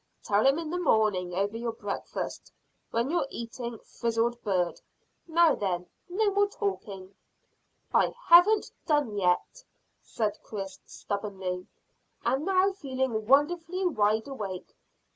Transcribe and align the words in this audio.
"Tell 0.23 0.47
him 0.47 0.57
in 0.57 0.71
the 0.71 0.79
morning 0.79 1.35
over 1.35 1.55
your 1.55 1.73
breakfast, 1.73 2.51
when 2.89 3.11
you're 3.11 3.27
eating 3.29 3.77
frizzled 3.85 4.41
bird. 4.41 4.81
Now 5.27 5.53
then, 5.53 5.85
no 6.09 6.31
more 6.31 6.47
talking." 6.47 7.13
"I 7.93 8.11
haven't 8.29 8.71
done 8.87 9.15
yet," 9.15 9.63
said 10.01 10.39
Chris 10.41 10.79
stubbornly, 10.87 11.67
and 12.25 12.45
now 12.45 12.71
feeling 12.71 13.27
wonderfully 13.27 13.85
wide 13.85 14.27
awake. 14.27 14.75